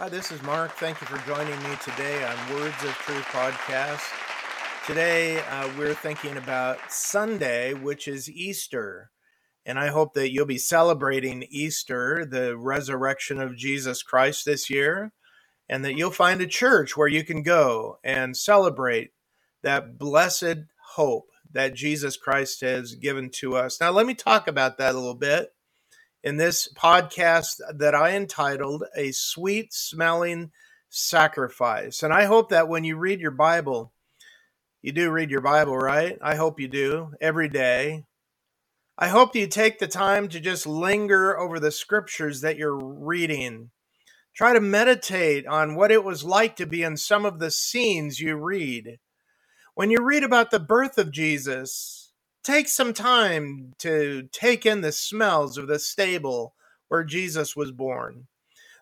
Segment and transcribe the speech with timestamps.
[0.00, 0.72] Hi, this is Mark.
[0.76, 4.00] Thank you for joining me today on Words of Truth podcast.
[4.86, 9.10] Today, uh, we're thinking about Sunday, which is Easter.
[9.66, 15.12] And I hope that you'll be celebrating Easter, the resurrection of Jesus Christ this year,
[15.68, 19.10] and that you'll find a church where you can go and celebrate
[19.62, 20.64] that blessed
[20.94, 23.78] hope that Jesus Christ has given to us.
[23.78, 25.52] Now, let me talk about that a little bit
[26.22, 30.50] in this podcast that I entitled A Sweet Smelling
[30.88, 32.02] Sacrifice.
[32.02, 33.92] And I hope that when you read your Bible,
[34.82, 36.18] you do read your Bible, right?
[36.22, 38.04] I hope you do every day.
[38.98, 43.70] I hope you take the time to just linger over the scriptures that you're reading.
[44.34, 48.20] Try to meditate on what it was like to be in some of the scenes
[48.20, 48.98] you read.
[49.74, 51.99] When you read about the birth of Jesus,
[52.42, 56.54] take some time to take in the smells of the stable
[56.88, 58.26] where Jesus was born.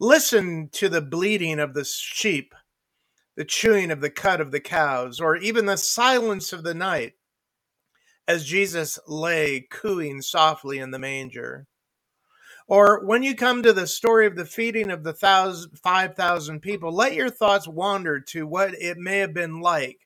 [0.00, 2.54] Listen to the bleating of the sheep,
[3.36, 7.14] the chewing of the cud of the cows, or even the silence of the night
[8.26, 11.66] as Jesus lay cooing softly in the manger.
[12.66, 16.92] Or when you come to the story of the feeding of the thousand, 5,000 people,
[16.92, 20.00] let your thoughts wander to what it may have been like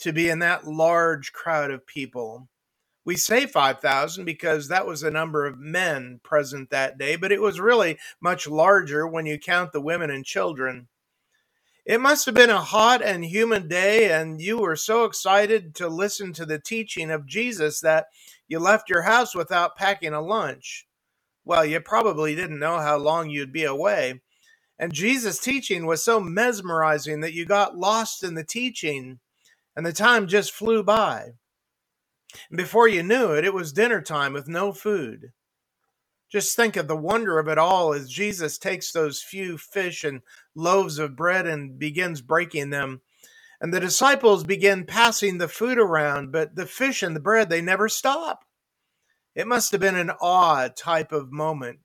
[0.00, 2.48] to be in that large crowd of people
[3.08, 7.40] we say 5,000 because that was the number of men present that day, but it
[7.40, 10.88] was really much larger when you count the women and children.
[11.86, 15.88] It must have been a hot and humid day, and you were so excited to
[15.88, 18.08] listen to the teaching of Jesus that
[18.46, 20.86] you left your house without packing a lunch.
[21.46, 24.20] Well, you probably didn't know how long you'd be away.
[24.78, 29.18] And Jesus' teaching was so mesmerizing that you got lost in the teaching,
[29.74, 31.37] and the time just flew by.
[32.54, 35.32] Before you knew it, it was dinner time with no food.
[36.30, 40.20] Just think of the wonder of it all as Jesus takes those few fish and
[40.54, 43.00] loaves of bread and begins breaking them.
[43.60, 47.62] And the disciples begin passing the food around, but the fish and the bread, they
[47.62, 48.44] never stop.
[49.34, 51.78] It must have been an awe type of moment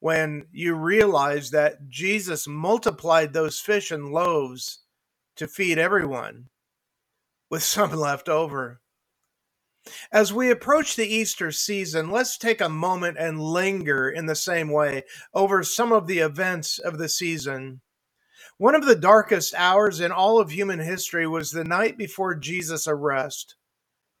[0.00, 4.80] when you realize that Jesus multiplied those fish and loaves
[5.36, 6.48] to feed everyone
[7.50, 8.80] with some left over.
[10.12, 14.70] As we approach the Easter season, let's take a moment and linger in the same
[14.70, 15.04] way
[15.34, 17.80] over some of the events of the season.
[18.58, 22.88] One of the darkest hours in all of human history was the night before Jesus'
[22.88, 23.56] arrest.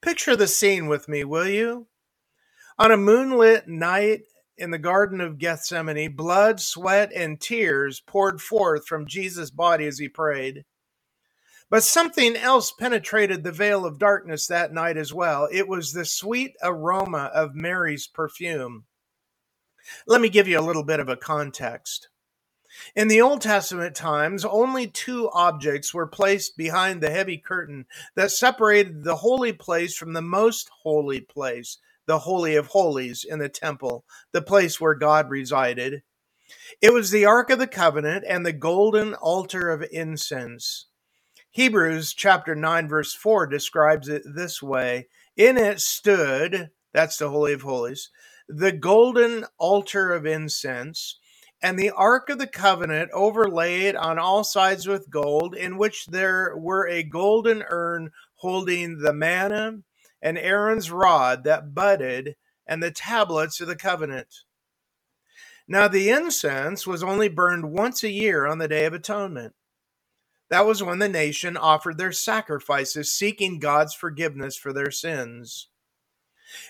[0.00, 1.88] Picture the scene with me, will you?
[2.78, 4.22] On a moonlit night
[4.56, 9.98] in the Garden of Gethsemane, blood, sweat, and tears poured forth from Jesus' body as
[9.98, 10.64] he prayed.
[11.70, 15.48] But something else penetrated the veil of darkness that night as well.
[15.52, 18.84] It was the sweet aroma of Mary's perfume.
[20.06, 22.08] Let me give you a little bit of a context.
[22.94, 28.30] In the Old Testament times, only two objects were placed behind the heavy curtain that
[28.30, 33.48] separated the holy place from the most holy place, the Holy of Holies in the
[33.48, 36.02] temple, the place where God resided.
[36.80, 40.86] It was the Ark of the Covenant and the golden altar of incense.
[41.50, 47.54] Hebrews chapter 9, verse 4 describes it this way In it stood, that's the Holy
[47.54, 48.10] of Holies,
[48.48, 51.18] the golden altar of incense,
[51.62, 56.54] and the Ark of the Covenant overlaid on all sides with gold, in which there
[56.56, 59.78] were a golden urn holding the manna
[60.20, 62.36] and Aaron's rod that budded
[62.66, 64.42] and the tablets of the covenant.
[65.66, 69.54] Now, the incense was only burned once a year on the Day of Atonement.
[70.50, 75.68] That was when the nation offered their sacrifices, seeking God's forgiveness for their sins.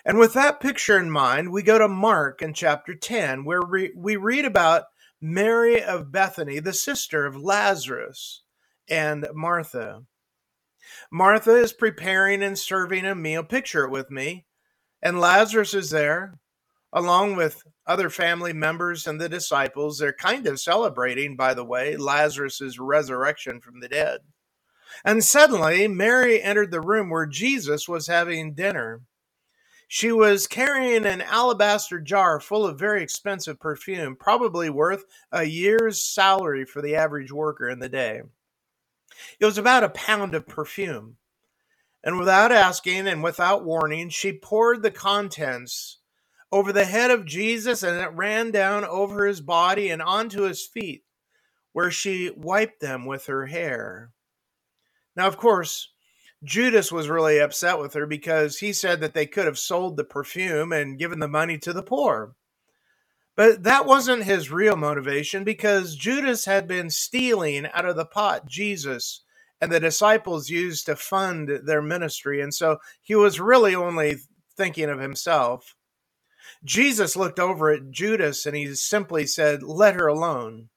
[0.04, 4.16] And with that picture in mind, we go to Mark in chapter 10, where we,
[4.16, 4.84] read about
[5.20, 8.42] Mary of Bethany, the sister of Lazarus
[8.88, 10.02] and Martha.
[11.10, 13.44] Martha is preparing and serving a meal.
[13.44, 14.46] Picture it with me.
[15.00, 16.38] And Lazarus is there,
[16.92, 19.98] along with other family members and the disciples.
[19.98, 24.20] They're kind of celebrating, by the way, Lazarus' resurrection from the dead.
[25.04, 29.02] And suddenly, Mary entered the room where Jesus was having dinner.
[29.86, 36.04] She was carrying an alabaster jar full of very expensive perfume, probably worth a year's
[36.04, 38.20] salary for the average worker in the day.
[39.40, 41.16] It was about a pound of perfume.
[42.04, 45.98] And without asking and without warning, she poured the contents
[46.50, 50.64] over the head of Jesus and it ran down over his body and onto his
[50.64, 51.04] feet,
[51.72, 54.10] where she wiped them with her hair.
[55.14, 55.90] Now, of course,
[56.44, 60.04] Judas was really upset with her because he said that they could have sold the
[60.04, 62.34] perfume and given the money to the poor.
[63.34, 68.46] But that wasn't his real motivation because Judas had been stealing out of the pot
[68.46, 69.22] Jesus
[69.60, 72.40] and the disciples used to fund their ministry.
[72.40, 74.18] And so he was really only
[74.56, 75.76] thinking of himself.
[76.64, 80.68] Jesus looked over at Judas and he simply said, Let her alone.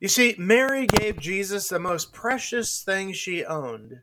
[0.00, 4.00] You see, Mary gave Jesus the most precious thing she owned,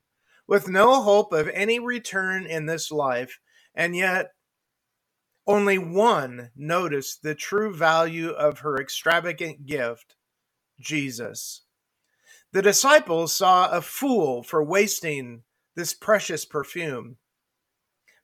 [0.47, 3.39] with no hope of any return in this life,
[3.73, 4.31] and yet
[5.47, 10.15] only one noticed the true value of her extravagant gift
[10.79, 11.63] Jesus.
[12.51, 15.43] The disciples saw a fool for wasting
[15.75, 17.17] this precious perfume,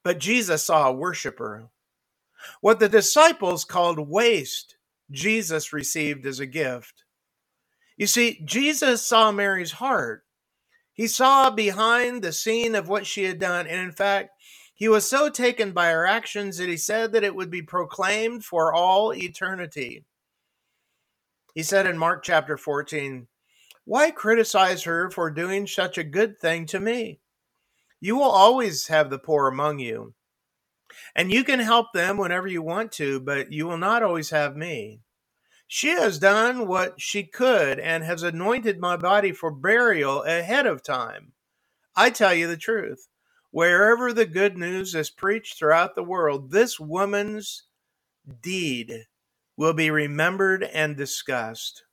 [0.03, 1.69] but Jesus saw a worshiper.
[2.61, 4.75] What the disciples called waste,
[5.11, 7.03] Jesus received as a gift.
[7.97, 10.23] You see, Jesus saw Mary's heart.
[10.93, 14.31] He saw behind the scene of what she had done, and in fact,
[14.73, 18.43] he was so taken by her actions that he said that it would be proclaimed
[18.43, 20.05] for all eternity.
[21.53, 23.27] He said in Mark chapter 14,
[23.85, 27.19] Why criticize her for doing such a good thing to me?
[28.01, 30.13] You will always have the poor among you,
[31.15, 34.55] and you can help them whenever you want to, but you will not always have
[34.55, 35.01] me.
[35.67, 40.83] She has done what she could and has anointed my body for burial ahead of
[40.83, 41.33] time.
[41.95, 43.07] I tell you the truth.
[43.51, 47.63] Wherever the good news is preached throughout the world, this woman's
[48.41, 49.05] deed
[49.57, 51.83] will be remembered and discussed.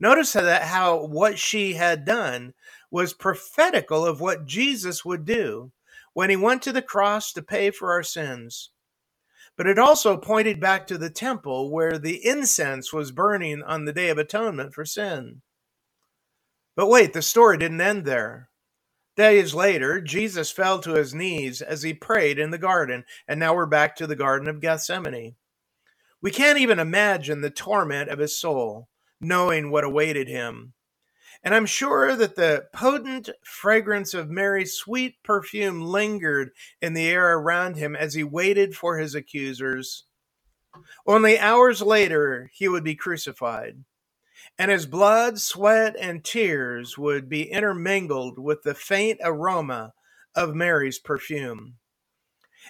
[0.00, 2.54] Notice that how what she had done
[2.90, 5.72] was prophetical of what Jesus would do
[6.14, 8.70] when he went to the cross to pay for our sins.
[9.56, 13.92] But it also pointed back to the temple where the incense was burning on the
[13.92, 15.42] Day of Atonement for sin.
[16.74, 18.48] But wait, the story didn't end there.
[19.14, 23.54] Days later, Jesus fell to his knees as he prayed in the garden, and now
[23.54, 25.34] we're back to the Garden of Gethsemane.
[26.22, 28.88] We can't even imagine the torment of his soul,
[29.20, 30.72] knowing what awaited him.
[31.44, 36.50] And I'm sure that the potent fragrance of Mary's sweet perfume lingered
[36.80, 40.04] in the air around him as he waited for his accusers.
[41.06, 43.84] Only hours later, he would be crucified
[44.58, 49.92] and his blood, sweat, and tears would be intermingled with the faint aroma
[50.34, 51.74] of Mary's perfume.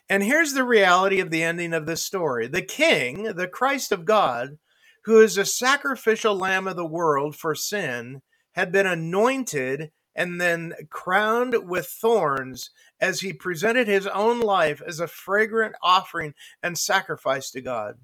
[0.08, 4.04] And here's the reality of the ending of this story the King, the Christ of
[4.04, 4.58] God,
[5.04, 8.22] who is a sacrificial lamb of the world for sin,
[8.52, 12.70] had been anointed and then crowned with thorns
[13.00, 17.98] as he presented his own life as a fragrant offering and sacrifice to God.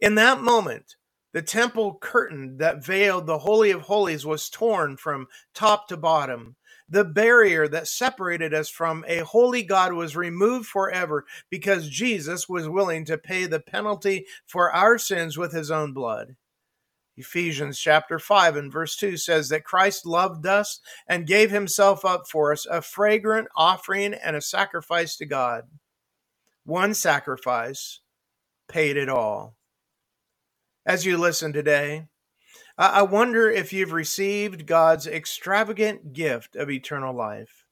[0.00, 0.96] In that moment,
[1.32, 6.56] the temple curtain that veiled the Holy of Holies was torn from top to bottom.
[6.88, 12.68] The barrier that separated us from a holy God was removed forever because Jesus was
[12.68, 16.34] willing to pay the penalty for our sins with his own blood.
[17.18, 20.78] Ephesians chapter 5 and verse 2 says that Christ loved us
[21.08, 25.64] and gave himself up for us, a fragrant offering and a sacrifice to God.
[26.64, 28.00] One sacrifice
[28.68, 29.56] paid it all
[30.86, 32.06] as you listen today.
[32.78, 37.64] I wonder if you've received God's extravagant gift of eternal life.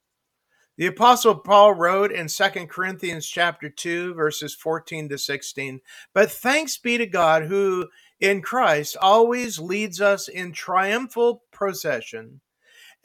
[0.76, 5.80] The apostle Paul wrote in 2 Corinthians chapter 2 verses 14 to 16,
[6.12, 7.88] "But thanks be to God who
[8.20, 12.40] in Christ always leads us in triumphal procession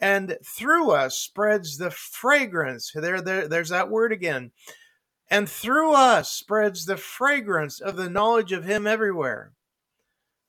[0.00, 4.50] and through us spreads the fragrance there, there there's that word again
[5.30, 9.52] and through us spreads the fragrance of the knowledge of him everywhere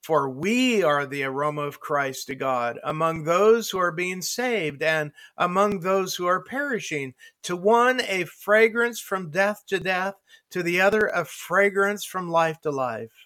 [0.04, 4.82] for we are the aroma of Christ to God among those who are being saved
[4.82, 7.14] and among those who are perishing.
[7.44, 10.12] To one, a fragrance from death to death,
[10.50, 13.23] to the other, a fragrance from life to life.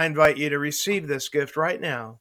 [0.00, 2.20] I invite you to receive this gift right now,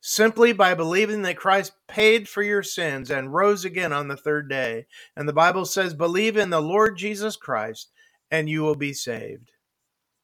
[0.00, 4.48] simply by believing that Christ paid for your sins and rose again on the third
[4.48, 4.86] day.
[5.14, 7.92] And the Bible says, believe in the Lord Jesus Christ,
[8.32, 9.52] and you will be saved.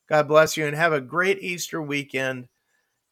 [0.09, 2.49] God bless you and have a great Easter weekend.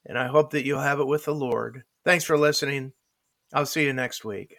[0.05, 1.85] And I hope that you'll have it with the Lord.
[2.05, 2.95] Thanks for listening.
[3.55, 4.57] I'll see you next week.